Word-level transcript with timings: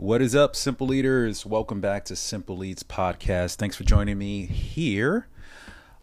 What 0.00 0.22
is 0.22 0.36
up, 0.36 0.54
Simple 0.54 0.94
Eaters? 0.94 1.44
Welcome 1.44 1.80
back 1.80 2.04
to 2.04 2.14
Simple 2.14 2.62
Eats 2.62 2.84
Podcast. 2.84 3.56
Thanks 3.56 3.74
for 3.74 3.82
joining 3.82 4.16
me 4.16 4.46
here. 4.46 5.26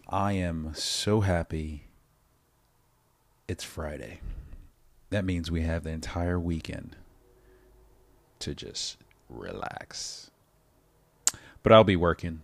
I 0.10 0.34
am 0.34 0.74
so 0.76 1.22
happy 1.22 1.86
it's 3.48 3.64
Friday. 3.64 4.20
That 5.12 5.24
means 5.24 5.50
we 5.50 5.62
have 5.62 5.86
the 5.86 5.92
entire 5.92 6.38
weekend 6.38 6.98
to 8.40 8.54
just 8.54 8.98
relax. 9.30 10.30
But 11.64 11.72
I'll 11.72 11.86
be 11.86 11.96
working. 11.96 12.42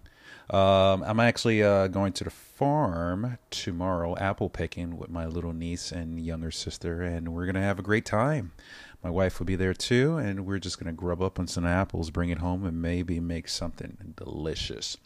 Um, 0.50 1.04
I'm 1.04 1.20
actually 1.20 1.64
uh, 1.64 1.88
going 1.88 2.14
to 2.14 2.24
the 2.24 2.30
farm 2.30 3.38
tomorrow, 3.50 4.18
apple 4.18 4.50
picking 4.50 4.98
with 4.98 5.10
my 5.10 5.26
little 5.26 5.54
niece 5.54 5.92
and 5.92 6.20
younger 6.20 6.52
sister, 6.52 7.02
and 7.02 7.34
we're 7.34 7.46
going 7.46 7.56
to 7.56 7.62
have 7.62 7.80
a 7.80 7.84
great 7.84 8.06
time. 8.06 8.54
My 9.04 9.10
wife 9.10 9.40
will 9.40 9.48
be 9.48 9.56
there 9.56 9.74
too, 9.74 10.18
and 10.18 10.46
we're 10.46 10.60
just 10.60 10.78
to 10.88 10.92
grub 10.92 11.22
up 11.22 11.40
on 11.40 11.48
some 11.48 11.66
apples, 11.66 12.12
bring 12.12 12.30
it 12.30 12.38
home, 12.38 12.66
and 12.66 12.82
maybe 12.82 13.20
make 13.20 13.48
something 13.48 14.14
delicious. 14.16 14.98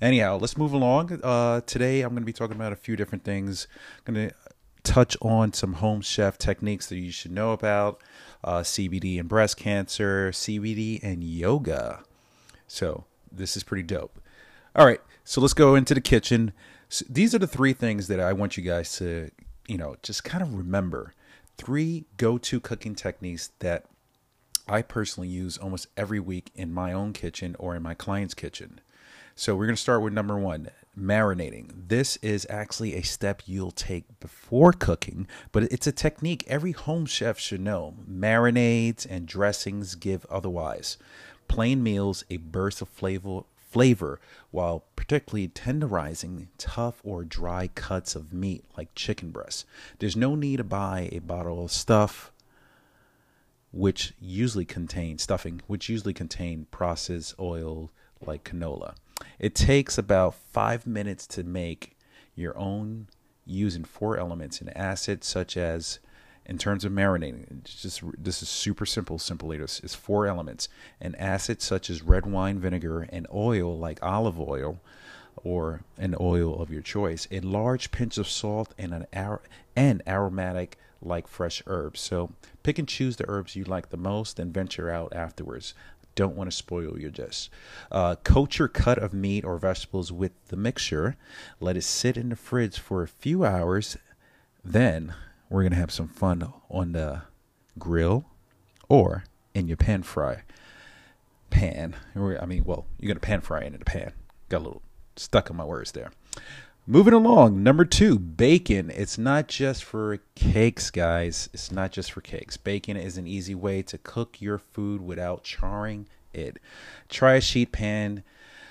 Anyhow, 0.00 0.38
let's 0.40 0.56
move 0.56 0.72
along. 0.72 1.20
Uh, 1.22 1.60
today, 1.60 2.02
I'm 2.02 2.10
to 2.22 2.26
be 2.26 2.32
talking 2.32 2.56
about 2.56 2.72
a 2.72 2.76
few 2.76 2.96
different 2.96 3.22
things. 3.22 3.68
I'm 4.06 4.14
to 4.14 4.34
touch 4.82 5.16
on 5.22 5.52
some 5.52 5.74
home 5.74 6.00
chef 6.00 6.38
techniques 6.38 6.86
that 6.88 6.96
you 6.96 7.12
should 7.12 7.30
know 7.30 7.52
about 7.52 8.02
uh, 8.42 8.60
CBD 8.60 9.20
and 9.20 9.28
breast 9.28 9.56
cancer, 9.56 10.30
CBD 10.32 11.00
and 11.02 11.22
yoga. 11.22 12.02
So, 12.66 13.04
this 13.30 13.56
is 13.56 13.62
pretty 13.62 13.84
dope. 13.84 14.20
All 14.74 14.84
right, 14.84 15.00
so 15.24 15.40
let's 15.40 15.54
go 15.54 15.74
into 15.74 15.94
the 15.94 16.00
kitchen. 16.00 16.52
So 16.88 17.04
these 17.08 17.34
are 17.34 17.38
the 17.38 17.46
three 17.46 17.72
things 17.72 18.08
that 18.08 18.20
I 18.20 18.32
want 18.32 18.56
you 18.56 18.62
guys 18.62 18.96
to, 18.98 19.30
you 19.66 19.78
know, 19.78 19.96
just 20.02 20.24
kind 20.24 20.42
of 20.42 20.54
remember 20.54 21.14
three 21.56 22.04
go 22.16 22.38
to 22.38 22.60
cooking 22.60 22.94
techniques 22.94 23.50
that 23.60 23.86
I 24.68 24.82
personally 24.82 25.28
use 25.28 25.58
almost 25.58 25.88
every 25.96 26.20
week 26.20 26.50
in 26.54 26.72
my 26.72 26.92
own 26.92 27.12
kitchen 27.12 27.54
or 27.58 27.76
in 27.76 27.82
my 27.82 27.94
client's 27.94 28.34
kitchen. 28.34 28.80
So 29.34 29.54
we're 29.54 29.66
going 29.66 29.76
to 29.76 29.82
start 29.82 30.02
with 30.02 30.12
number 30.12 30.38
one 30.38 30.70
marinating. 30.98 31.88
This 31.88 32.16
is 32.16 32.46
actually 32.48 32.94
a 32.94 33.02
step 33.02 33.42
you'll 33.44 33.70
take 33.70 34.18
before 34.18 34.72
cooking, 34.72 35.28
but 35.52 35.64
it's 35.64 35.86
a 35.86 35.92
technique 35.92 36.42
every 36.46 36.72
home 36.72 37.04
chef 37.04 37.38
should 37.38 37.60
know. 37.60 37.94
Marinades 38.10 39.06
and 39.08 39.26
dressings 39.26 39.94
give 39.94 40.24
otherwise. 40.30 40.96
Plain 41.48 41.82
meals 41.82 42.24
a 42.30 42.38
burst 42.38 42.80
of 42.80 42.88
flavor 42.88 43.42
flavor 43.76 44.18
while 44.52 44.84
particularly 44.96 45.46
tenderizing 45.48 46.46
tough 46.56 47.02
or 47.04 47.24
dry 47.24 47.68
cuts 47.74 48.16
of 48.16 48.32
meat 48.32 48.64
like 48.74 48.88
chicken 48.94 49.30
breast. 49.30 49.66
There's 49.98 50.16
no 50.16 50.34
need 50.34 50.56
to 50.56 50.64
buy 50.64 51.10
a 51.12 51.18
bottle 51.18 51.62
of 51.62 51.70
stuff 51.70 52.32
which 53.72 54.14
usually 54.18 54.64
contain 54.64 55.18
stuffing, 55.18 55.60
which 55.66 55.90
usually 55.90 56.14
contain 56.14 56.66
processed 56.70 57.34
oil 57.38 57.90
like 58.26 58.44
canola. 58.44 58.94
It 59.38 59.54
takes 59.54 59.98
about 59.98 60.34
five 60.34 60.86
minutes 60.86 61.26
to 61.26 61.44
make 61.44 61.98
your 62.34 62.56
own 62.56 63.08
using 63.44 63.84
four 63.84 64.16
elements 64.16 64.62
in 64.62 64.70
acid 64.70 65.22
such 65.22 65.54
as 65.54 65.98
in 66.46 66.58
terms 66.58 66.84
of 66.84 66.92
marinating, 66.92 67.60
it's 67.60 67.82
just 67.82 68.02
this 68.16 68.42
is 68.42 68.48
super 68.48 68.86
simple. 68.86 69.18
Simple 69.18 69.52
Eaters 69.52 69.80
is 69.82 69.94
four 69.94 70.26
elements: 70.26 70.68
an 71.00 71.14
acid 71.16 71.60
such 71.60 71.90
as 71.90 72.02
red 72.02 72.24
wine 72.24 72.58
vinegar, 72.60 73.02
an 73.02 73.26
oil 73.34 73.76
like 73.76 74.02
olive 74.02 74.40
oil, 74.40 74.80
or 75.42 75.82
an 75.98 76.14
oil 76.20 76.60
of 76.60 76.70
your 76.70 76.82
choice, 76.82 77.26
a 77.30 77.40
large 77.40 77.90
pinch 77.90 78.16
of 78.16 78.28
salt, 78.28 78.74
and 78.78 78.94
an 78.94 79.06
ar- 79.12 79.42
and 79.74 80.02
aromatic 80.06 80.78
like 81.02 81.26
fresh 81.26 81.62
herbs. 81.66 82.00
So 82.00 82.30
pick 82.62 82.78
and 82.78 82.88
choose 82.88 83.16
the 83.16 83.28
herbs 83.28 83.56
you 83.56 83.64
like 83.64 83.90
the 83.90 83.96
most, 83.96 84.38
and 84.38 84.54
venture 84.54 84.90
out 84.90 85.12
afterwards. 85.14 85.74
Don't 86.14 86.36
want 86.36 86.50
to 86.50 86.56
spoil 86.56 86.98
your 86.98 87.10
dish. 87.10 87.50
Uh, 87.92 88.14
coat 88.24 88.58
your 88.58 88.68
cut 88.68 88.96
of 88.98 89.12
meat 89.12 89.44
or 89.44 89.58
vegetables 89.58 90.10
with 90.10 90.32
the 90.48 90.56
mixture. 90.56 91.16
Let 91.60 91.76
it 91.76 91.82
sit 91.82 92.16
in 92.16 92.30
the 92.30 92.36
fridge 92.36 92.78
for 92.78 93.02
a 93.02 93.08
few 93.08 93.44
hours. 93.44 93.98
Then 94.64 95.14
we're 95.48 95.62
going 95.62 95.72
to 95.72 95.78
have 95.78 95.90
some 95.90 96.08
fun 96.08 96.52
on 96.70 96.92
the 96.92 97.22
grill 97.78 98.26
or 98.88 99.24
in 99.54 99.68
your 99.68 99.76
pan 99.76 100.02
fry 100.02 100.42
pan. 101.50 101.96
I 102.14 102.46
mean, 102.46 102.64
well, 102.64 102.86
you're 102.98 103.08
going 103.08 103.16
to 103.16 103.26
pan 103.26 103.40
fry 103.40 103.62
into 103.62 103.78
the 103.78 103.84
pan. 103.84 104.12
Got 104.48 104.58
a 104.58 104.64
little 104.64 104.82
stuck 105.16 105.50
in 105.50 105.56
my 105.56 105.64
words 105.64 105.92
there. 105.92 106.10
Moving 106.88 107.14
along, 107.14 107.64
number 107.64 107.84
two, 107.84 108.16
bacon. 108.16 108.90
It's 108.94 109.18
not 109.18 109.48
just 109.48 109.82
for 109.82 110.18
cakes, 110.36 110.90
guys. 110.90 111.48
It's 111.52 111.72
not 111.72 111.90
just 111.90 112.12
for 112.12 112.20
cakes. 112.20 112.56
Bacon 112.56 112.96
is 112.96 113.18
an 113.18 113.26
easy 113.26 113.56
way 113.56 113.82
to 113.82 113.98
cook 113.98 114.40
your 114.40 114.58
food 114.58 115.00
without 115.00 115.42
charring 115.42 116.06
it. 116.32 116.58
Try 117.08 117.34
a 117.34 117.40
sheet 117.40 117.72
pan 117.72 118.22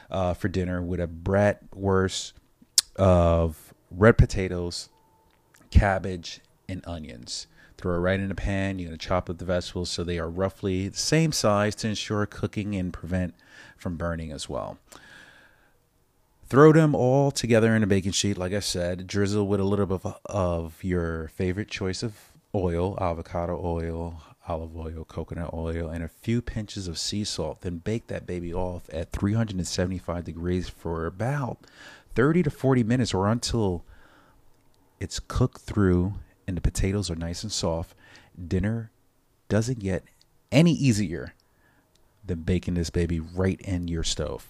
uh, 0.09 0.34
for 0.34 0.47
dinner 0.47 0.81
with 0.81 1.02
a 1.02 1.08
bratwurst 1.08 2.31
of 2.96 3.74
red 3.91 4.18
potatoes, 4.18 4.88
cabbage, 5.69 6.40
and 6.68 6.84
onions. 6.86 7.48
Throw 7.78 7.96
it 7.96 8.00
right 8.00 8.20
in 8.20 8.30
the 8.30 8.36
pan. 8.36 8.80
You're 8.80 8.90
going 8.90 8.98
to 8.98 9.06
chop 9.06 9.30
up 9.30 9.38
the 9.38 9.46
vegetables 9.46 9.90
so 9.90 10.03
they 10.03 10.18
are 10.20 10.30
roughly 10.30 10.88
the 10.88 10.98
same 10.98 11.31
size 11.31 11.76
to 11.76 11.90
ensure 11.90 12.26
cooking 12.26 12.76
and 12.76 12.94
prevent 12.94 13.34
from 13.78 13.98
burning 13.98 14.31
as 14.31 14.48
well. 14.48 14.78
Throw 16.48 16.72
them 16.72 16.96
all 16.96 17.31
together 17.31 17.76
in 17.76 17.84
a 17.84 17.88
baking 17.88 18.12
sheet, 18.12 18.38
like 18.38 18.53
I 18.53 18.59
said. 18.59 19.08
Drizzle 19.08 19.48
with 19.48 19.59
a 19.59 19.64
little 19.64 19.88
bit 19.88 20.02
of, 20.06 20.20
of 20.26 20.84
your 20.84 21.30
favorite 21.30 21.70
choice 21.70 22.03
of 22.03 22.31
oil 22.53 22.97
avocado 23.02 23.59
oil, 23.62 24.22
olive 24.47 24.78
oil, 24.78 25.03
coconut 25.06 25.53
oil, 25.53 25.90
and 25.90 26.03
a 26.03 26.08
few 26.08 26.42
pinches 26.42 26.88
of 26.88 26.97
sea 26.97 27.24
salt. 27.24 27.62
Then 27.62 27.78
bake 27.78 28.08
that 28.08 28.28
baby 28.28 28.53
off 28.53 28.84
at 28.94 29.12
375 29.12 30.24
degrees 30.24 30.70
for 30.70 31.06
about 31.06 31.58
30 32.14 32.44
to 32.44 32.50
40 32.50 32.84
minutes 32.84 33.14
or 33.14 33.28
until 33.28 33.84
it's 35.00 35.20
cooked 35.20 35.62
through 35.62 36.14
and 36.48 36.58
the 36.58 36.62
potatoes 36.62 37.10
are 37.10 37.16
nice 37.16 37.44
and 37.44 37.52
soft, 37.52 37.96
dinner 38.48 38.92
doesn't 39.50 39.80
get 39.80 40.04
any 40.52 40.74
easier 40.74 41.34
than 42.26 42.42
baking 42.42 42.74
this 42.74 42.90
baby 42.90 43.20
right 43.20 43.60
in 43.62 43.88
your 43.88 44.04
stove. 44.04 44.48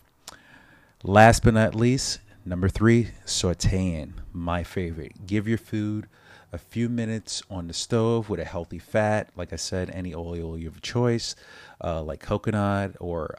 Last 1.03 1.43
but 1.43 1.53
not 1.53 1.75
least, 1.75 2.19
number 2.45 2.69
three, 2.69 3.09
sauteing. 3.25 4.13
My 4.33 4.63
favorite. 4.63 5.27
Give 5.27 5.47
your 5.47 5.57
food 5.57 6.07
a 6.51 6.57
few 6.57 6.87
minutes 6.87 7.43
on 7.49 7.67
the 7.67 7.73
stove 7.73 8.29
with 8.29 8.39
a 8.39 8.45
healthy 8.45 8.79
fat. 8.79 9.29
Like 9.35 9.51
I 9.51 9.57
said, 9.57 9.89
any 9.89 10.15
oil 10.15 10.57
you 10.57 10.67
have 10.67 10.77
a 10.77 10.81
choice, 10.81 11.35
uh, 11.83 12.01
like 12.01 12.21
coconut 12.21 12.95
or 12.99 13.37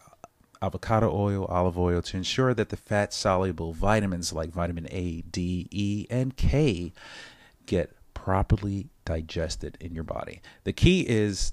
avocado 0.61 1.11
oil, 1.13 1.47
olive 1.47 1.79
oil, 1.79 2.03
to 2.03 2.17
ensure 2.17 2.53
that 2.55 2.69
the 2.69 2.77
fat 2.77 3.13
soluble 3.13 3.73
vitamins 3.73 4.33
like 4.33 4.51
vitamin 4.51 4.87
A, 4.91 5.23
D, 5.23 5.67
E, 5.71 6.07
and 6.11 6.37
K 6.37 6.93
get 7.65 7.96
properly 8.27 8.89
digested 9.05 9.79
in 9.79 9.95
your 9.95 10.03
body. 10.03 10.41
The 10.65 10.73
key 10.73 11.03
is 11.03 11.53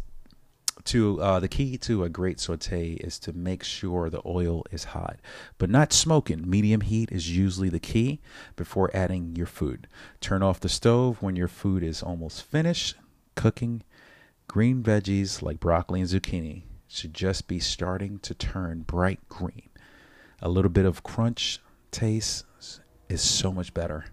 to 0.85 1.21
uh, 1.21 1.39
the 1.39 1.47
key 1.47 1.77
to 1.77 2.03
a 2.03 2.09
great 2.09 2.39
saute 2.39 2.93
is 2.93 3.19
to 3.19 3.31
make 3.31 3.63
sure 3.63 4.09
the 4.09 4.23
oil 4.25 4.63
is 4.71 4.85
hot, 4.85 5.19
but 5.59 5.69
not 5.69 5.93
smoking. 5.93 6.49
Medium 6.49 6.81
heat 6.81 7.11
is 7.11 7.37
usually 7.37 7.69
the 7.69 7.79
key 7.79 8.21
before 8.55 8.89
adding 8.91 9.35
your 9.35 9.45
food. 9.45 9.87
Turn 10.19 10.41
off 10.41 10.59
the 10.59 10.67
stove 10.67 11.21
when 11.21 11.35
your 11.35 11.47
food 11.47 11.83
is 11.83 12.01
almost 12.01 12.41
finished 12.41 12.95
cooking. 13.35 13.83
Green 14.47 14.81
veggies 14.81 15.43
like 15.43 15.59
broccoli 15.59 15.99
and 16.01 16.09
zucchini 16.09 16.63
should 16.87 17.13
just 17.13 17.47
be 17.47 17.59
starting 17.59 18.17
to 18.17 18.33
turn 18.33 18.81
bright 18.81 19.19
green. 19.29 19.69
A 20.41 20.49
little 20.49 20.71
bit 20.71 20.85
of 20.85 21.03
crunch 21.03 21.59
taste 21.91 22.45
is 23.09 23.21
so 23.21 23.51
much 23.51 23.75
better 23.75 24.05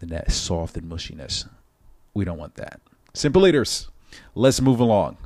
than 0.00 0.08
that 0.08 0.32
soft 0.32 0.76
and 0.76 0.90
mushiness. 0.90 1.46
We 2.14 2.24
don't 2.24 2.38
want 2.38 2.56
that. 2.56 2.80
Simple 3.14 3.46
Eaters, 3.46 3.88
let's 4.34 4.60
move 4.60 4.80
along. 4.80 5.18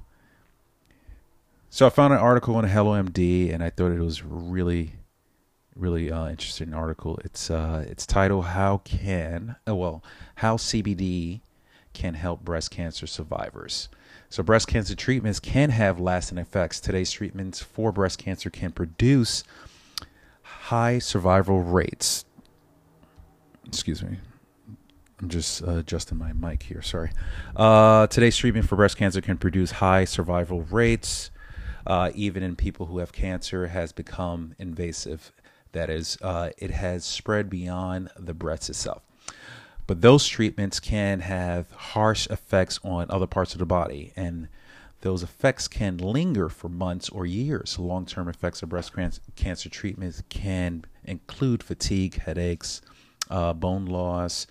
So 1.71 1.87
I 1.87 1.91
found 1.91 2.15
an 2.15 2.21
article 2.21 2.57
on 2.57 2.65
Hello 2.65 2.93
MD, 2.93 3.53
and 3.53 3.63
I 3.63 3.71
thought 3.71 3.93
it 3.93 4.01
was 4.01 4.25
really, 4.25 4.95
really 5.75 6.11
uh, 6.11 6.29
interesting 6.29 6.73
article. 6.73 7.19
It's 7.25 7.51
uh, 7.51 7.85
it's 7.87 8.07
titled 8.07 8.47
"How 8.47 8.79
Can 8.79 9.57
oh, 9.67 9.75
well 9.75 10.05
How 10.37 10.57
CBD 10.57 11.41
Can 11.93 12.15
Help 12.15 12.45
Breast 12.45 12.71
Cancer 12.71 13.07
Survivors." 13.07 13.89
So 14.29 14.43
breast 14.43 14.69
cancer 14.69 14.95
treatments 14.95 15.39
can 15.39 15.71
have 15.71 16.01
lasting 16.01 16.39
effects. 16.39 16.81
Today's 16.81 17.11
treatments 17.11 17.61
for 17.61 17.93
breast 17.93 18.19
cancer 18.19 18.51
can 18.51 18.73
produce 18.73 19.45
high 20.43 20.99
survival 20.99 21.63
rates. 21.63 22.25
Excuse 23.67 24.03
me. 24.03 24.19
I'm 25.21 25.29
just 25.31 25.63
uh, 25.63 25.77
adjusting 25.77 26.19
my 26.19 26.33
mic 26.33 26.65
here. 26.65 26.83
Sorry. 26.83 27.11
Uh, 27.55 28.07
today's 28.07 28.37
treatment 28.37 28.69
for 28.69 28.77
breast 28.77 28.99
cancer 28.99 29.21
can 29.21 29.39
produce 29.39 29.71
high 29.73 30.05
survival 30.05 30.63
rates, 30.63 31.31
uh, 31.87 32.11
even 32.15 32.43
in 32.43 32.55
people 32.55 32.87
who 32.87 32.99
have 32.99 33.13
cancer. 33.13 33.69
Has 33.69 33.93
become 33.93 34.55
invasive. 34.59 35.33
That 35.73 35.91
is, 35.91 36.19
uh, 36.23 36.51
it 36.59 36.71
has 36.71 37.05
spread 37.05 37.51
beyond 37.51 38.11
the 38.19 38.35
breast 38.35 38.69
itself. 38.71 39.03
But 39.87 40.01
those 40.01 40.27
treatments 40.27 40.81
can 40.81 41.21
have 41.21 41.71
harsh 41.71 42.27
effects 42.29 42.81
on 42.83 43.07
other 43.11 43.27
parts 43.27 43.53
of 43.55 43.59
the 43.59 43.67
body, 43.67 44.13
and 44.17 44.49
those 45.03 45.23
effects 45.23 45.69
can 45.69 45.99
linger 45.99 46.49
for 46.49 46.69
months 46.69 47.09
or 47.09 47.25
years. 47.25 47.79
Long 47.79 48.05
term 48.05 48.29
effects 48.29 48.63
of 48.63 48.69
breast 48.69 48.93
cancer 49.37 49.69
treatments 49.69 50.23
can 50.29 50.85
include 51.05 51.63
fatigue, 51.63 52.21
headaches, 52.21 52.83
uh, 53.31 53.53
bone 53.53 53.87
loss, 53.87 54.47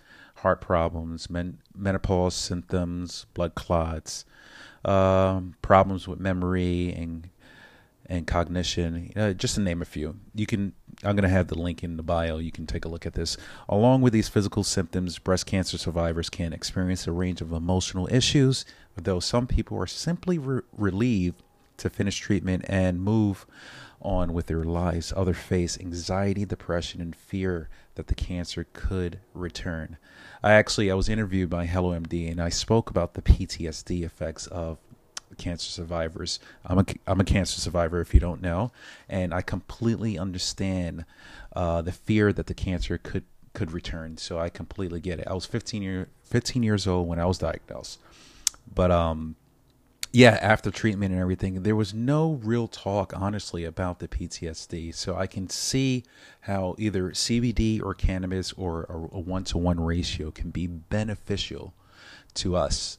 heart 0.45 0.61
problems, 0.61 1.27
men- 1.27 1.57
menopause 1.75 2.35
symptoms, 2.35 3.25
blood 3.33 3.55
clots, 3.55 4.25
um, 4.85 5.55
problems 5.63 6.07
with 6.07 6.19
memory 6.19 6.93
and 6.93 7.29
and 8.07 8.27
cognition, 8.27 9.11
just 9.35 9.55
to 9.55 9.61
name 9.61 9.81
a 9.81 9.85
few. 9.85 10.15
You 10.35 10.45
can 10.45 10.73
I'm 11.03 11.15
going 11.15 11.23
to 11.23 11.29
have 11.29 11.47
the 11.47 11.57
link 11.57 11.83
in 11.83 11.97
the 11.97 12.03
bio. 12.03 12.37
You 12.37 12.51
can 12.51 12.67
take 12.67 12.85
a 12.85 12.87
look 12.87 13.07
at 13.07 13.15
this. 13.15 13.37
Along 13.67 14.01
with 14.01 14.13
these 14.13 14.29
physical 14.29 14.63
symptoms, 14.63 15.17
breast 15.17 15.47
cancer 15.47 15.79
survivors 15.79 16.29
can 16.29 16.53
experience 16.53 17.07
a 17.07 17.11
range 17.11 17.41
of 17.41 17.51
emotional 17.51 18.07
issues, 18.13 18.65
though 18.95 19.19
some 19.19 19.47
people 19.47 19.75
are 19.79 19.87
simply 19.87 20.37
re- 20.37 20.61
relieved 20.77 21.41
to 21.77 21.89
finish 21.89 22.19
treatment 22.19 22.65
and 22.69 23.01
move 23.01 23.47
on 24.01 24.33
with 24.33 24.47
their 24.47 24.63
lives. 24.63 25.13
Others 25.15 25.37
face 25.37 25.79
anxiety, 25.79 26.45
depression, 26.45 27.01
and 27.01 27.15
fear 27.15 27.69
that 27.95 28.07
the 28.07 28.15
cancer 28.15 28.67
could 28.73 29.19
return. 29.33 29.97
I 30.43 30.53
actually 30.53 30.91
I 30.91 30.95
was 30.95 31.09
interviewed 31.09 31.49
by 31.49 31.65
Hello 31.65 31.97
MD 31.97 32.29
and 32.29 32.41
I 32.41 32.49
spoke 32.49 32.89
about 32.89 33.13
the 33.13 33.21
PTSD 33.21 34.03
effects 34.03 34.47
of 34.47 34.77
cancer 35.37 35.69
survivors. 35.69 36.39
I'm 36.65 36.79
a 36.79 36.85
I'm 37.07 37.19
a 37.19 37.25
cancer 37.25 37.59
survivor 37.59 38.01
if 38.01 38.13
you 38.13 38.19
don't 38.19 38.41
know, 38.41 38.71
and 39.09 39.33
I 39.33 39.41
completely 39.41 40.17
understand 40.17 41.05
uh, 41.55 41.81
the 41.81 41.91
fear 41.91 42.31
that 42.33 42.47
the 42.47 42.53
cancer 42.53 42.97
could 42.97 43.23
could 43.53 43.71
return. 43.71 44.17
So 44.17 44.37
I 44.37 44.49
completely 44.49 44.99
get 44.99 45.19
it. 45.19 45.27
I 45.27 45.33
was 45.33 45.45
15 45.45 45.81
year 45.81 46.09
15 46.23 46.63
years 46.63 46.87
old 46.87 47.07
when 47.07 47.19
I 47.19 47.25
was 47.25 47.37
diagnosed, 47.37 47.99
but 48.73 48.91
um 48.91 49.35
yeah, 50.15 50.39
after 50.41 50.71
treatment 50.71 51.11
and 51.11 51.19
everything, 51.21 51.63
there 51.63 51.75
was 51.75 51.93
no 51.93 52.39
real 52.41 52.69
talk, 52.69 53.11
honestly, 53.13 53.65
about 53.65 53.99
the 53.99 54.07
PTSD. 54.07 54.95
So 54.95 55.17
I 55.17 55.27
can 55.27 55.49
see 55.49 56.05
how 56.39 56.73
either 56.77 57.09
CBD 57.09 57.83
or 57.83 57.93
cannabis 57.93 58.53
or 58.53 59.09
a 59.11 59.19
one 59.19 59.43
to 59.43 59.57
one 59.57 59.77
ratio 59.77 60.31
can 60.31 60.51
be 60.51 60.67
beneficial 60.67 61.73
to 62.35 62.55
us, 62.55 62.97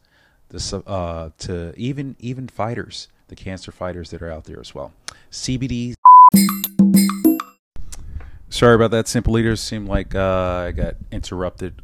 the, 0.51 0.83
uh, 0.87 1.31
to 1.39 1.73
even 1.79 2.17
even 2.19 2.49
fighters, 2.49 3.09
the 3.29 3.35
cancer 3.35 3.73
fighters 3.73 4.11
that 4.11 4.21
are 4.21 4.31
out 4.31 4.45
there 4.45 4.61
as 4.61 4.75
well. 4.75 4.93
CBD. 5.31 5.95
Sorry 8.51 8.75
about 8.75 8.91
that, 8.91 9.09
Simple 9.09 9.39
Eaters. 9.39 9.63
Seemed 9.63 9.89
like 9.89 10.15
uh, 10.15 10.67
I 10.67 10.73
got 10.73 10.97
interrupted. 11.11 11.81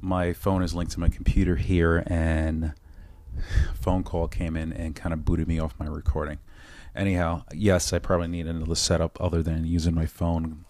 My 0.00 0.32
phone 0.32 0.64
is 0.64 0.74
linked 0.74 0.90
to 0.94 0.98
my 1.00 1.08
computer 1.08 1.54
here, 1.54 2.02
and 2.08 2.74
phone 3.74 4.02
call 4.02 4.28
came 4.28 4.56
in 4.56 4.72
and 4.72 4.94
kind 4.94 5.12
of 5.12 5.24
booted 5.24 5.48
me 5.48 5.58
off 5.58 5.74
my 5.78 5.86
recording. 5.86 6.38
Anyhow, 6.94 7.44
yes, 7.52 7.92
I 7.92 7.98
probably 7.98 8.28
need 8.28 8.46
another 8.46 8.74
setup 8.74 9.20
other 9.20 9.42
than 9.42 9.66
using 9.66 9.94
my 9.94 10.06
phone. 10.06 10.64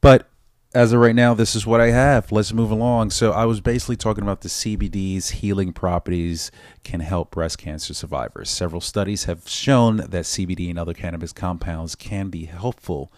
But 0.00 0.28
as 0.74 0.92
of 0.92 0.98
right 0.98 1.14
now, 1.14 1.34
this 1.34 1.54
is 1.54 1.64
what 1.64 1.80
I 1.80 1.90
have. 1.90 2.32
Let's 2.32 2.52
move 2.52 2.72
along. 2.72 3.10
So, 3.10 3.30
I 3.30 3.44
was 3.44 3.60
basically 3.60 3.96
talking 3.96 4.22
about 4.24 4.40
the 4.40 4.48
CBD's 4.48 5.30
healing 5.30 5.72
properties 5.72 6.50
can 6.82 6.98
help 6.98 7.30
breast 7.30 7.58
cancer 7.58 7.94
survivors. 7.94 8.50
Several 8.50 8.80
studies 8.80 9.24
have 9.24 9.48
shown 9.48 9.98
that 9.98 10.24
CBD 10.24 10.68
and 10.70 10.78
other 10.78 10.92
cannabis 10.92 11.32
compounds 11.32 11.94
can 11.94 12.28
be 12.28 12.46
helpful 12.46 13.12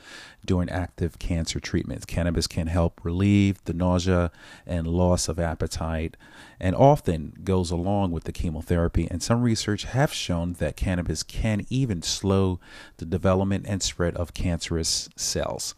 during 0.44 0.69
active 0.69 1.19
cancer 1.19 1.58
treatments. 1.58 2.05
Cannabis 2.05 2.47
can 2.47 2.67
help 2.67 3.00
relieve 3.03 3.64
the 3.64 3.73
nausea 3.73 4.31
and 4.67 4.87
loss 4.87 5.26
of 5.26 5.41
appetite 5.41 6.17
and 6.61 6.76
often 6.76 7.32
goes 7.43 7.70
along 7.70 8.12
with 8.12 8.25
the 8.25 8.32
chemotherapy. 8.32 9.09
And 9.11 9.23
some 9.23 9.43
research 9.43 9.85
have 9.85 10.12
shown 10.12 10.52
that 10.55 10.76
cannabis 10.76 11.23
can 11.23 11.67
even 11.70 12.02
slow 12.02 12.61
the 12.99 13.06
development 13.06 13.64
and 13.67 13.82
spread 13.82 14.14
of 14.17 14.35
cancerous 14.35 15.09
cells. 15.17 15.75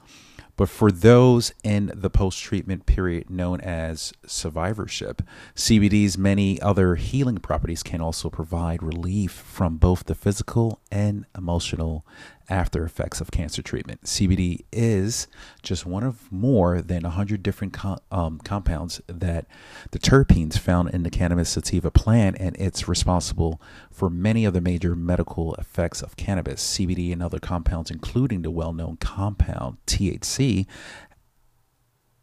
But 0.59 0.69
for 0.69 0.91
those 0.91 1.53
in 1.63 1.93
the 1.95 2.11
post 2.11 2.43
treatment 2.43 2.85
period 2.85 3.31
known 3.31 3.61
as 3.61 4.13
survivorship, 4.27 5.23
CBD's 5.55 6.19
many 6.19 6.61
other 6.61 6.97
healing 6.97 7.39
properties 7.39 7.85
can 7.85 8.01
also 8.01 8.29
provide 8.29 8.83
relief 8.83 9.31
from 9.31 9.77
both 9.77 10.05
the 10.05 10.17
physical 10.17 10.81
and 10.91 11.27
emotional 11.37 12.05
after 12.49 12.85
effects 12.85 13.21
of 13.21 13.31
cancer 13.31 13.63
treatment. 13.63 14.03
CBD 14.05 14.65
is 14.73 15.27
just 15.63 15.85
one 15.85 16.03
of 16.03 16.31
more 16.33 16.81
than 16.81 17.03
100 17.03 17.43
different 17.43 17.73
com- 17.73 17.99
um, 18.11 18.39
compounds 18.39 19.01
that 19.07 19.47
the 19.91 19.99
terpenes 19.99 20.59
found 20.59 20.91
in 20.91 21.03
the 21.03 21.11
cannabis 21.11 21.51
sativa 21.51 21.91
plant, 21.91 22.37
and 22.41 22.57
it's 22.59 22.89
responsible 22.89 23.61
for 23.91 24.09
many 24.09 24.45
of 24.45 24.55
the 24.55 24.61
major 24.61 24.95
medical 24.95 25.55
effects 25.55 26.03
of 26.03 26.17
cannabis. 26.17 26.63
CBD 26.79 27.13
and 27.13 27.23
other 27.23 27.39
compounds, 27.39 27.91
including 27.91 28.43
the 28.43 28.51
well 28.51 28.73
known 28.73 28.97
compound 28.97 29.79
THC, 29.87 30.67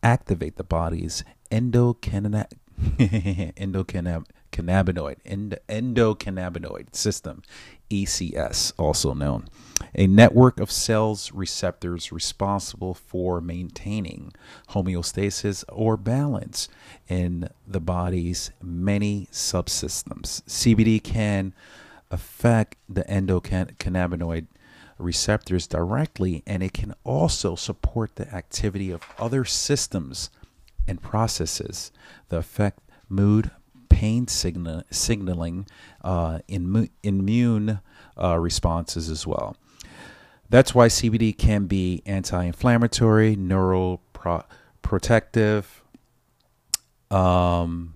activate 0.01 0.55
the 0.57 0.63
body's 0.63 1.23
endocannabinoid 1.51 2.47
endocannabinoid 4.55 5.57
endocannabinoid 5.69 6.95
system 6.95 7.41
ECS 7.89 8.73
also 8.77 9.13
known 9.13 9.47
a 9.93 10.07
network 10.07 10.59
of 10.59 10.71
cells 10.71 11.31
receptors 11.31 12.11
responsible 12.11 12.93
for 12.93 13.41
maintaining 13.41 14.33
homeostasis 14.69 15.63
or 15.69 15.97
balance 15.97 16.69
in 17.07 17.49
the 17.67 17.79
body's 17.79 18.51
many 18.61 19.27
subsystems. 19.31 20.41
CBD 20.43 21.03
can 21.03 21.53
affect 22.09 22.77
the 22.87 23.03
endocannabinoid 23.03 24.47
receptors 24.97 25.67
directly, 25.67 26.41
and 26.47 26.63
it 26.63 26.73
can 26.73 26.93
also 27.03 27.55
support 27.55 28.15
the 28.15 28.33
activity 28.33 28.91
of 28.91 29.01
other 29.19 29.43
systems 29.43 30.29
and 30.87 31.01
processes 31.01 31.91
that 32.29 32.37
affect 32.37 32.79
mood, 33.09 33.51
pain 33.95 34.27
signal, 34.27 34.83
signaling, 34.91 35.65
uh, 36.03 36.39
immune 36.49 37.79
uh, 38.21 38.37
responses 38.37 39.09
as 39.09 39.25
well. 39.25 39.55
That's 40.49 40.75
why 40.75 40.87
CBD 40.87 41.35
can 41.37 41.65
be 41.67 42.03
anti 42.05 42.43
inflammatory, 42.43 43.37
neural 43.37 44.01
protective, 44.81 45.81
um, 47.09 47.93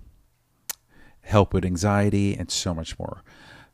help 1.20 1.52
with 1.52 1.66
anxiety, 1.66 2.34
and 2.34 2.50
so 2.50 2.72
much 2.72 2.98
more. 2.98 3.22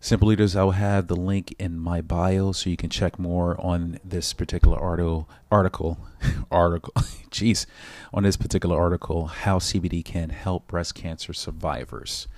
Simple 0.00 0.30
Eaters, 0.30 0.54
I 0.54 0.62
will 0.62 0.72
have 0.72 1.06
the 1.06 1.16
link 1.16 1.54
in 1.58 1.78
my 1.78 2.00
bio 2.00 2.52
so 2.52 2.68
you 2.70 2.76
can 2.76 2.90
check 2.90 3.18
more 3.18 3.60
on 3.60 3.98
this 4.04 4.32
particular 4.32 4.78
article. 4.78 5.28
Article, 5.50 5.98
article, 6.50 6.92
jeez, 7.30 7.66
on 8.12 8.22
this 8.22 8.36
particular 8.36 8.78
article, 8.78 9.26
how 9.26 9.58
CBD 9.58 10.04
can 10.04 10.30
help 10.30 10.66
breast 10.66 10.94
cancer 10.94 11.32
survivors. 11.32 12.28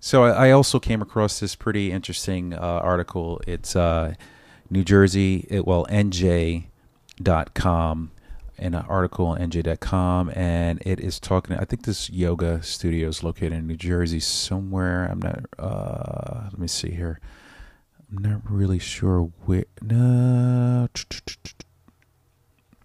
So 0.00 0.24
I, 0.24 0.48
I 0.48 0.50
also 0.50 0.80
came 0.80 1.02
across 1.02 1.38
this 1.40 1.54
pretty 1.54 1.92
interesting 1.92 2.54
uh, 2.54 2.58
article. 2.58 3.40
It's 3.46 3.76
uh, 3.76 4.14
New 4.70 4.82
Jersey, 4.82 5.46
it, 5.50 5.66
well, 5.66 5.86
NJ.com, 5.90 6.64
an 8.62 8.74
article 8.74 9.26
on 9.26 9.38
NJ.com, 9.38 10.30
and 10.34 10.80
it 10.86 11.00
is 11.00 11.18
talking. 11.18 11.56
I 11.56 11.64
think 11.64 11.84
this 11.84 12.08
yoga 12.10 12.62
studio 12.62 13.08
is 13.08 13.22
located 13.22 13.52
in 13.52 13.66
New 13.66 13.76
Jersey 13.76 14.20
somewhere. 14.20 15.06
I'm 15.10 15.18
not. 15.18 15.44
Uh, 15.58 16.44
let 16.44 16.58
me 16.58 16.68
see 16.68 16.90
here. 16.90 17.20
I'm 18.10 18.22
not 18.22 18.40
really 18.48 18.78
sure 18.78 19.32
where. 19.44 19.64
No. 19.80 20.88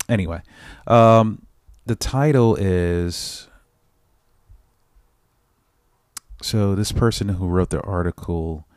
Anyway, 0.09 0.41
um, 0.87 1.45
the 1.85 1.95
title 1.95 2.55
is. 2.55 3.47
So 6.41 6.75
this 6.75 6.91
person 6.91 7.29
who 7.29 7.47
wrote 7.47 7.71
the 7.71 7.81
article 7.81 8.67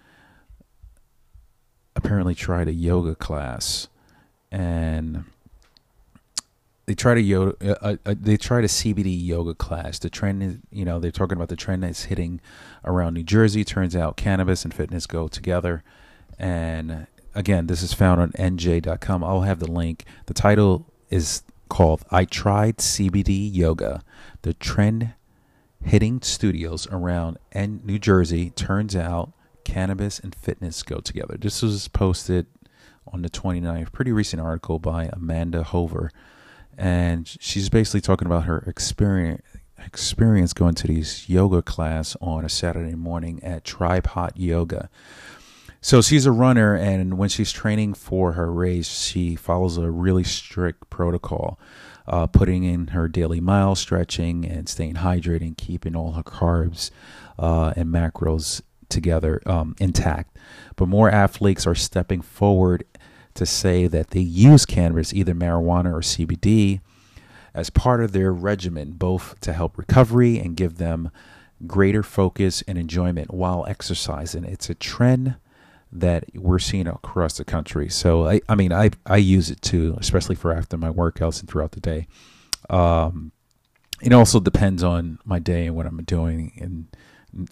apparently 1.95 2.35
tried 2.35 2.69
a 2.69 2.73
yoga 2.73 3.14
class 3.14 3.88
and 4.50 5.25
they 6.91 6.95
tried 6.97 7.19
a 7.19 7.23
yoga 7.23 7.55
uh, 7.71 7.79
uh, 7.81 7.97
uh 8.05 8.15
they 8.21 8.37
tried 8.37 8.65
a 8.65 8.67
CBD 8.67 9.17
yoga 9.25 9.55
class. 9.55 10.01
The 10.01 10.11
trend 10.11 10.43
is 10.43 10.57
you 10.73 10.85
know 10.85 10.99
they're 10.99 11.13
talking 11.13 11.37
about 11.37 11.49
the 11.49 11.55
trend 11.55 11.85
that's 11.85 12.07
hitting 12.07 12.41
around 12.85 13.15
New 13.15 13.23
Jersey. 13.23 13.63
Turns 13.63 13.95
out 13.95 14.17
cannabis 14.17 14.65
and 14.65 14.75
fitness 14.75 15.07
go 15.07 15.29
together. 15.29 15.85
And 16.37 17.07
again 17.33 17.69
this 17.69 17.81
is 17.81 17.93
found 17.93 18.21
on 18.21 18.33
nj.com 18.33 19.23
I'll 19.23 19.43
have 19.43 19.61
the 19.61 19.71
link. 19.71 20.05
The 20.27 20.35
title 20.35 20.93
is 21.11 21.45
called 21.69 22.03
I 22.11 22.25
tried 22.25 22.79
CBD 22.79 23.49
yoga. 23.55 24.03
The 24.43 24.55
trend 24.55 25.15
hitting 25.85 26.23
studios 26.23 26.89
around 26.89 27.39
New 27.55 28.01
Jersey. 28.01 28.51
Turns 28.51 28.97
out 28.97 29.33
cannabis 29.63 30.19
and 30.19 30.35
fitness 30.35 30.83
go 30.83 30.99
together. 30.99 31.37
This 31.39 31.63
was 31.63 31.87
posted 31.87 32.47
on 33.07 33.23
the 33.23 33.31
29th, 33.31 33.93
pretty 33.93 34.11
recent 34.11 34.43
article 34.43 34.81
by 34.81 35.09
Amanda 35.13 35.63
Hoover. 35.63 36.11
And 36.79 37.29
she's 37.41 37.69
basically 37.69 38.00
talking 38.00 38.27
about 38.27 38.45
her 38.45 38.65
experience 38.67 39.43
experience 39.87 40.53
going 40.53 40.75
to 40.75 40.87
these 40.87 41.29
yoga 41.29 41.62
class 41.62 42.17
on 42.21 42.45
a 42.45 42.49
Saturday 42.49 42.95
morning 42.95 43.43
at 43.43 43.65
Tripod 43.65 44.33
Yoga. 44.37 44.91
So 45.81 46.03
she's 46.03 46.27
a 46.27 46.33
runner, 46.33 46.75
and 46.75 47.17
when 47.17 47.31
she's 47.31 47.50
training 47.50 47.95
for 47.95 48.33
her 48.33 48.53
race, 48.53 49.00
she 49.03 49.35
follows 49.35 49.79
a 49.79 49.91
really 49.91 50.25
strict 50.25 50.91
protocol, 50.91 51.59
uh, 52.07 52.27
putting 52.27 52.65
in 52.65 52.89
her 52.89 53.09
daily 53.09 53.41
mile, 53.41 53.75
stretching, 53.75 54.45
and 54.45 54.69
staying 54.69 54.97
hydrated, 54.97 55.41
and 55.41 55.57
keeping 55.57 55.97
all 55.97 56.12
her 56.12 56.23
carbs 56.23 56.91
uh, 57.39 57.73
and 57.77 57.89
macros 57.89 58.61
together 58.91 59.41
um, 59.47 59.75
intact. 59.79 60.37
But 60.77 60.89
more 60.89 61.11
athletes 61.11 61.67
are 61.67 61.75
stepping 61.75 62.21
forward 62.21 62.85
to 63.35 63.47
say 63.47 63.87
that 63.87 64.11
they 64.11 64.21
use 64.21 64.67
cannabis, 64.67 65.13
either 65.13 65.35
marijuana 65.35 65.93
or 65.93 66.01
CBD, 66.01 66.81
as 67.55 67.71
part 67.71 68.03
of 68.03 68.13
their 68.13 68.33
regimen, 68.33 68.93
both 68.93 69.39
to 69.41 69.53
help 69.53 69.77
recovery 69.77 70.39
and 70.39 70.57
give 70.57 70.79
them 70.79 71.11
greater 71.67 72.03
focus 72.03 72.63
and 72.67 72.79
enjoyment 72.79 73.33
while 73.33 73.67
exercising. 73.67 74.45
It's 74.45 74.71
a 74.71 74.75
trend 74.75 75.37
that 75.93 76.25
we're 76.35 76.59
seeing 76.59 76.87
across 76.87 77.37
the 77.37 77.45
country. 77.45 77.89
So 77.89 78.29
I, 78.29 78.41
I 78.49 78.55
mean, 78.55 78.73
I, 78.73 78.91
I 79.05 79.17
use 79.17 79.51
it 79.51 79.61
too, 79.61 79.97
especially 79.99 80.37
for 80.37 80.53
after 80.53 80.77
my 80.79 80.91
workouts 80.91 81.41
and 81.41 81.49
throughout 81.49 81.73
the 81.73 81.81
day. 81.81 82.07
Um, 82.69 83.33
it 84.01 84.13
also 84.13 84.41
depends 84.41 84.83
on 84.83 85.19
my 85.25 85.39
day 85.39 85.67
and 85.67 85.77
what 85.77 85.87
I'm 85.87 86.03
doing 86.05 86.53
and 86.61 86.87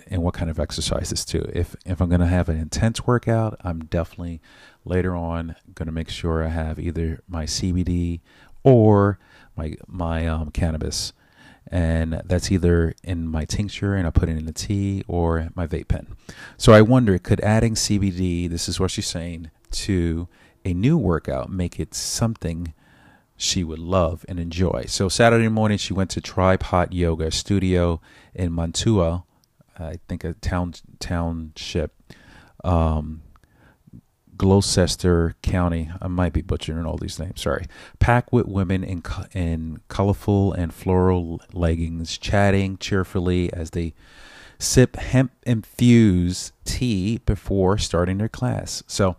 and 0.08 0.22
what 0.22 0.34
kind 0.34 0.50
of 0.50 0.58
exercises 0.58 1.24
too. 1.24 1.48
If 1.52 1.76
if 1.86 2.00
I'm 2.00 2.08
going 2.08 2.20
to 2.20 2.26
have 2.26 2.48
an 2.48 2.58
intense 2.58 3.06
workout, 3.06 3.56
I'm 3.62 3.84
definitely 3.84 4.40
later 4.84 5.14
on 5.14 5.56
going 5.74 5.86
to 5.86 5.92
make 5.92 6.10
sure 6.10 6.44
I 6.44 6.48
have 6.48 6.78
either 6.78 7.20
my 7.28 7.44
CBD 7.44 8.20
or 8.62 9.18
my 9.56 9.74
my 9.86 10.26
um, 10.26 10.50
cannabis, 10.50 11.12
and 11.66 12.22
that's 12.24 12.50
either 12.50 12.94
in 13.02 13.28
my 13.28 13.44
tincture 13.44 13.94
and 13.94 14.06
I 14.06 14.10
put 14.10 14.28
it 14.28 14.36
in 14.36 14.48
a 14.48 14.52
tea 14.52 15.04
or 15.06 15.48
my 15.54 15.66
vape 15.66 15.88
pen. 15.88 16.16
So 16.56 16.72
I 16.72 16.82
wonder, 16.82 17.18
could 17.18 17.40
adding 17.40 17.74
CBD, 17.74 18.48
this 18.48 18.68
is 18.68 18.80
what 18.80 18.90
she's 18.90 19.06
saying, 19.06 19.50
to 19.70 20.28
a 20.64 20.74
new 20.74 20.96
workout 20.96 21.50
make 21.50 21.78
it 21.78 21.94
something 21.94 22.74
she 23.36 23.62
would 23.62 23.78
love 23.78 24.24
and 24.28 24.40
enjoy. 24.40 24.84
So 24.88 25.08
Saturday 25.08 25.48
morning, 25.48 25.78
she 25.78 25.92
went 25.92 26.10
to 26.10 26.20
Tripod 26.20 26.92
Yoga 26.92 27.30
Studio 27.30 28.00
in 28.34 28.54
Mantua, 28.54 29.24
I 29.78 29.98
think 30.08 30.24
a 30.24 30.34
town 30.34 30.74
township. 30.98 31.92
Um, 32.64 33.22
Gloucester 34.38 35.34
County. 35.42 35.90
I 36.00 36.06
might 36.06 36.32
be 36.32 36.40
butchering 36.42 36.86
all 36.86 36.96
these 36.96 37.18
names. 37.18 37.42
Sorry. 37.42 37.66
Packed 37.98 38.32
with 38.32 38.46
women 38.46 38.84
in 38.84 39.02
in 39.32 39.80
colorful 39.88 40.52
and 40.52 40.72
floral 40.72 41.42
leggings, 41.52 42.16
chatting 42.16 42.78
cheerfully 42.78 43.52
as 43.52 43.70
they 43.70 43.94
sip 44.58 44.96
hemp 44.96 45.32
infused 45.44 46.52
tea 46.64 47.18
before 47.26 47.78
starting 47.78 48.18
their 48.18 48.28
class. 48.28 48.82
So, 48.86 49.16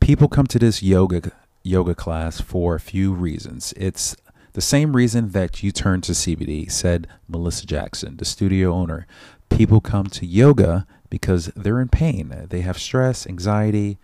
people 0.00 0.28
come 0.28 0.46
to 0.48 0.58
this 0.58 0.82
yoga 0.82 1.32
yoga 1.64 1.94
class 1.94 2.40
for 2.40 2.74
a 2.74 2.80
few 2.80 3.12
reasons. 3.12 3.72
It's 3.76 4.16
the 4.52 4.60
same 4.60 4.94
reason 4.94 5.30
that 5.30 5.62
you 5.62 5.72
turn 5.72 6.02
to 6.02 6.12
CBD, 6.12 6.70
said 6.70 7.08
Melissa 7.26 7.66
Jackson, 7.66 8.18
the 8.18 8.24
studio 8.24 8.72
owner. 8.72 9.06
People 9.56 9.80
come 9.80 10.06
to 10.06 10.26
yoga 10.26 10.86
because 11.10 11.46
they're 11.54 11.80
in 11.80 11.88
pain. 11.88 12.46
They 12.48 12.62
have 12.62 12.78
stress, 12.78 13.26
anxiety, 13.26 13.98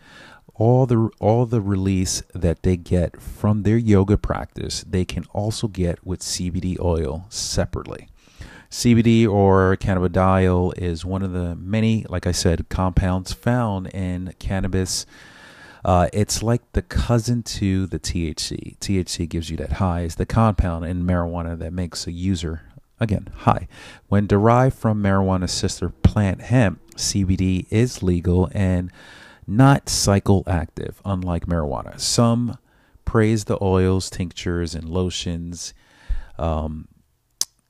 all 0.58 0.86
the 0.86 1.08
all 1.20 1.46
the 1.46 1.60
release 1.60 2.22
that 2.34 2.62
they 2.62 2.76
get 2.76 3.20
from 3.20 3.62
their 3.62 3.78
yoga 3.78 4.18
practice, 4.18 4.84
they 4.86 5.04
can 5.04 5.24
also 5.32 5.68
get 5.68 6.04
with 6.04 6.20
CBD 6.20 6.78
oil 6.80 7.26
separately. 7.28 8.08
CBD 8.70 9.26
or 9.26 9.76
cannabidiol 9.76 10.76
is 10.76 11.04
one 11.04 11.22
of 11.22 11.32
the 11.32 11.54
many, 11.56 12.04
like 12.08 12.26
I 12.26 12.32
said, 12.32 12.68
compounds 12.68 13.32
found 13.32 13.86
in 13.88 14.34
cannabis. 14.38 15.06
Uh, 15.84 16.08
it's 16.12 16.42
like 16.42 16.60
the 16.72 16.82
cousin 16.82 17.42
to 17.42 17.86
the 17.86 17.98
THC. 17.98 18.76
THC 18.78 19.28
gives 19.28 19.48
you 19.48 19.56
that 19.56 19.74
high. 19.74 20.00
It's 20.00 20.16
the 20.16 20.26
compound 20.26 20.84
in 20.84 21.04
marijuana 21.04 21.58
that 21.58 21.72
makes 21.72 22.06
a 22.06 22.12
user, 22.12 22.62
again, 23.00 23.28
high. 23.34 23.68
When 24.08 24.26
derived 24.26 24.76
from 24.76 25.02
marijuana's 25.02 25.52
sister 25.52 25.88
plant 25.88 26.42
hemp, 26.42 26.80
CBD 26.96 27.66
is 27.70 28.02
legal 28.02 28.50
and 28.52 28.90
not 29.46 29.86
psychoactive, 29.86 30.96
unlike 31.04 31.46
marijuana. 31.46 31.98
Some 31.98 32.58
praise 33.04 33.44
the 33.44 33.58
oils, 33.62 34.10
tinctures, 34.10 34.74
and 34.74 34.88
lotions, 34.88 35.72
um, 36.38 36.88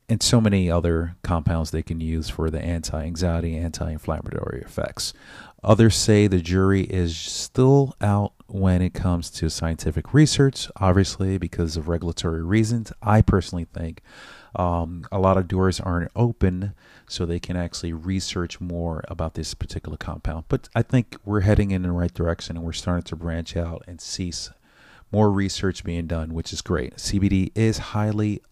and 0.08 0.22
so 0.22 0.40
many 0.40 0.70
other 0.70 1.16
compounds 1.22 1.70
they 1.70 1.82
can 1.82 2.00
use 2.00 2.28
for 2.28 2.50
the 2.50 2.60
anti 2.60 3.04
anxiety, 3.04 3.56
anti 3.56 3.90
inflammatory 3.90 4.62
effects. 4.62 5.12
Others 5.62 5.96
say 5.96 6.26
the 6.26 6.40
jury 6.40 6.82
is 6.82 7.16
still 7.16 7.94
out 8.00 8.32
when 8.48 8.80
it 8.80 8.94
comes 8.94 9.30
to 9.30 9.50
scientific 9.50 10.14
research, 10.14 10.68
obviously, 10.76 11.38
because 11.38 11.76
of 11.76 11.86
regulatory 11.86 12.42
reasons. 12.42 12.90
I 13.02 13.20
personally 13.20 13.66
think 13.66 14.00
um, 14.56 15.06
a 15.12 15.18
lot 15.18 15.36
of 15.36 15.46
doors 15.46 15.80
aren't 15.80 16.10
open 16.16 16.74
so 17.06 17.24
they 17.24 17.38
can 17.38 17.56
actually 17.56 17.92
research 17.92 18.60
more 18.60 19.04
about 19.08 19.34
this 19.34 19.52
particular 19.54 19.98
compound. 19.98 20.46
But 20.48 20.68
I 20.74 20.82
think 20.82 21.16
we're 21.24 21.40
heading 21.40 21.70
in 21.70 21.82
the 21.82 21.92
right 21.92 22.12
direction 22.12 22.56
and 22.56 22.64
we're 22.64 22.72
starting 22.72 23.04
to 23.04 23.16
branch 23.16 23.56
out 23.56 23.84
and 23.86 24.00
see 24.00 24.32
more 25.12 25.30
research 25.30 25.84
being 25.84 26.06
done, 26.06 26.32
which 26.34 26.52
is 26.52 26.62
great. 26.62 26.96
CBD 26.96 27.52
is 27.54 27.78
highly 27.78 28.42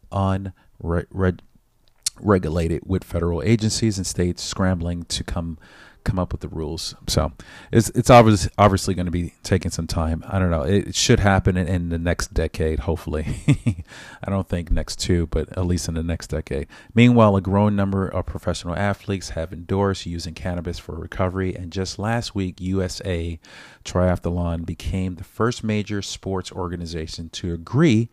unregulated 2.20 2.82
with 2.84 3.02
federal 3.04 3.42
agencies 3.42 3.96
and 3.96 4.06
states 4.06 4.42
scrambling 4.42 5.04
to 5.04 5.24
come 5.24 5.58
come 6.06 6.18
up 6.18 6.32
with 6.32 6.40
the 6.40 6.48
rules. 6.48 6.94
So 7.08 7.32
it's 7.72 7.90
it's 7.90 8.08
obviously 8.08 8.50
obviously 8.56 8.94
going 8.94 9.06
to 9.06 9.12
be 9.12 9.34
taking 9.42 9.70
some 9.70 9.86
time. 9.86 10.25
I 10.26 10.38
don't 10.38 10.50
know. 10.50 10.62
It, 10.62 10.94
should 10.94 11.20
happen 11.20 11.56
in, 11.56 11.66
in, 11.66 11.88
the 11.90 11.98
next 11.98 12.32
decade, 12.32 12.80
hopefully. 12.80 13.26
I 14.25 14.30
don't 14.30 14.48
think 14.48 14.70
next 14.70 14.98
two, 15.00 15.26
but 15.26 15.48
at 15.58 15.66
least 15.66 15.88
in 15.88 15.94
the 15.94 16.02
next 16.02 16.28
decade. 16.28 16.68
Meanwhile, 16.94 17.36
a 17.36 17.40
growing 17.42 17.76
number 17.76 18.08
of 18.08 18.25
professional 18.25 18.75
athletes 18.75 19.30
have 19.30 19.52
endorsed 19.52 20.06
using 20.06 20.32
cannabis 20.32 20.78
for 20.78 20.94
recovery, 20.94 21.54
and 21.54 21.70
just 21.70 21.98
last 21.98 22.34
week, 22.34 22.60
USA 22.60 23.38
Triathlon 23.84 24.64
became 24.64 25.16
the 25.16 25.25
first 25.25 25.62
major 25.62 26.00
sports 26.00 26.50
organization 26.52 27.28
to 27.30 27.52
agree 27.52 28.08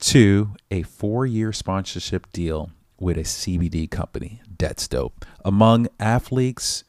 to 0.00 0.54
a 0.70 0.82
four-year 0.82 1.52
sponsorship 1.52 2.32
deal 2.32 2.70
with 2.98 3.18
a 3.18 3.22
CBD 3.22 3.90
company. 3.90 4.40
That's 4.58 4.88
dope. 4.88 5.24
Among 5.44 5.88
athletes 5.98 6.84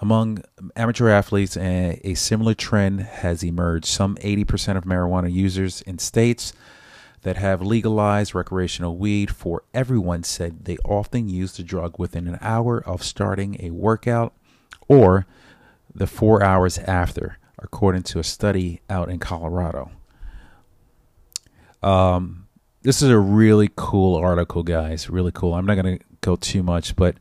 among 0.00 0.42
amateur 0.76 1.08
athletes, 1.08 1.56
a, 1.56 2.00
a 2.04 2.14
similar 2.14 2.54
trend 2.54 3.00
has 3.00 3.42
emerged. 3.42 3.86
Some 3.86 4.16
80% 4.16 4.76
of 4.76 4.84
marijuana 4.84 5.32
users 5.32 5.82
in 5.82 5.98
states 5.98 6.52
that 7.22 7.36
have 7.36 7.60
legalized 7.60 8.34
recreational 8.34 8.96
weed 8.96 9.34
for 9.34 9.64
everyone 9.74 10.22
said 10.22 10.64
they 10.64 10.78
often 10.84 11.28
use 11.28 11.56
the 11.56 11.64
drug 11.64 11.98
within 11.98 12.28
an 12.28 12.38
hour 12.40 12.78
of 12.86 13.02
starting 13.02 13.56
a 13.60 13.70
workout 13.70 14.32
or 14.86 15.26
the 15.92 16.06
four 16.06 16.42
hours 16.42 16.78
after, 16.78 17.38
according 17.58 18.02
to 18.04 18.20
a 18.20 18.24
study 18.24 18.80
out 18.88 19.10
in 19.10 19.18
Colorado. 19.18 19.90
Um, 21.82 22.46
this 22.82 23.02
is 23.02 23.10
a 23.10 23.18
really 23.18 23.70
cool 23.74 24.16
article, 24.16 24.62
guys. 24.62 25.10
Really 25.10 25.32
cool. 25.32 25.54
I'm 25.54 25.66
not 25.66 25.74
going 25.74 25.98
to 25.98 26.04
go 26.20 26.36
too 26.36 26.62
much, 26.62 26.94
but 26.94 27.16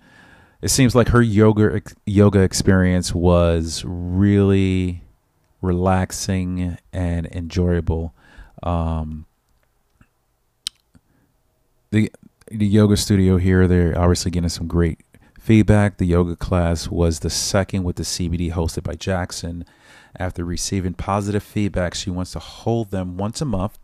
it 0.61 0.69
seems 0.69 0.95
like 0.95 1.09
her 1.09 1.21
yoga 1.21 1.81
yoga 2.05 2.39
experience 2.39 3.13
was 3.13 3.83
really 3.85 5.03
relaxing 5.61 6.77
and 6.91 7.27
enjoyable. 7.27 8.13
Um, 8.63 9.25
the 11.91 12.11
the 12.49 12.65
yoga 12.65 12.97
studio 12.97 13.37
here, 13.37 13.67
they're 13.67 13.97
obviously 13.97 14.31
getting 14.31 14.49
some 14.49 14.67
great 14.67 14.99
feedback. 15.39 15.97
The 15.97 16.05
yoga 16.05 16.35
class 16.35 16.87
was 16.87 17.19
the 17.19 17.29
second 17.29 17.83
with 17.83 17.97
the 17.97 18.03
CBD 18.03 18.51
hosted 18.51 18.83
by 18.83 18.95
Jackson. 18.95 19.65
After 20.19 20.43
receiving 20.43 20.93
positive 20.93 21.43
feedback, 21.43 21.93
she 21.93 22.09
wants 22.09 22.31
to 22.31 22.39
hold 22.39 22.89
them 22.89 23.17
once 23.17 23.41
a 23.41 23.45
month. 23.45 23.77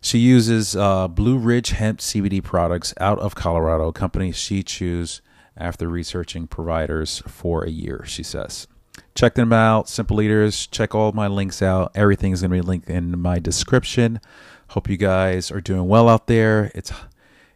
She 0.00 0.18
uses 0.18 0.76
uh, 0.76 1.08
Blue 1.08 1.38
Ridge 1.38 1.70
hemp 1.70 2.00
CBD 2.00 2.44
products 2.44 2.92
out 3.00 3.18
of 3.18 3.34
Colorado, 3.34 3.88
a 3.88 3.92
company 3.92 4.30
she 4.30 4.62
chooses 4.62 5.22
after 5.58 5.88
researching 5.88 6.46
providers 6.46 7.22
for 7.26 7.64
a 7.64 7.70
year, 7.70 8.04
she 8.06 8.22
says. 8.22 8.66
Check 9.14 9.34
them 9.34 9.52
out, 9.52 9.88
Simple 9.88 10.22
Eaters. 10.22 10.66
Check 10.68 10.94
all 10.94 11.12
my 11.12 11.26
links 11.26 11.60
out. 11.60 11.92
Everything 11.94 12.32
is 12.32 12.40
going 12.40 12.50
to 12.50 12.56
be 12.56 12.60
linked 12.60 12.88
in 12.88 13.20
my 13.20 13.38
description. 13.38 14.20
Hope 14.68 14.88
you 14.88 14.96
guys 14.96 15.50
are 15.50 15.60
doing 15.60 15.88
well 15.88 16.08
out 16.08 16.26
there. 16.26 16.70
It's, 16.74 16.92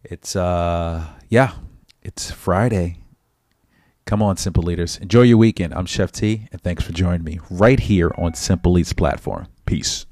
it's, 0.03 0.35
uh, 0.35 1.07
yeah, 1.29 1.53
it's 2.03 2.31
Friday. 2.31 2.99
Come 4.05 4.23
on, 4.23 4.37
Simple 4.37 4.69
Eaters. 4.71 4.99
Enjoy 4.99 5.23
your 5.23 5.39
weekend. 5.39 5.73
I'm 5.75 5.87
Chef 5.87 6.11
T, 6.11 6.49
and 6.51 6.61
thanks 6.61 6.83
for 6.85 6.93
joining 6.93 7.23
me 7.23 7.39
right 7.49 7.79
here 7.79 8.13
on 8.19 8.35
Simple 8.35 8.77
Eats 8.79 8.93
platform. 8.93 9.47
Peace. 9.65 10.07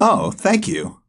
Oh, 0.00 0.30
thank 0.30 0.66
you. 0.66 0.99